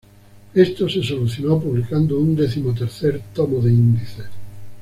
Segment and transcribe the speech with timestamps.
[0.55, 4.25] Esto se solucionó publicando un decimotercer tomo de índices.